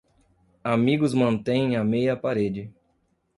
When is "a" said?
1.75-1.83